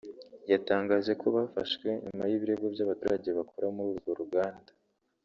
yatangaje 0.51 1.11
ko 1.21 1.27
bafashwe 1.35 1.87
nyuma 2.03 2.23
y’ibirego 2.29 2.65
by’abaturage 2.73 3.29
bakora 3.37 3.67
muri 3.75 3.89
urwo 3.93 4.11
ruganda 4.21 4.71